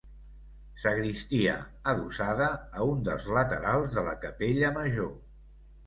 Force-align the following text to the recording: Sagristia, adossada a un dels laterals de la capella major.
Sagristia, 0.83 1.53
adossada 1.93 2.49
a 2.81 2.89
un 2.95 3.07
dels 3.11 3.31
laterals 3.39 3.95
de 3.99 4.09
la 4.13 4.19
capella 4.29 4.77
major. 4.83 5.19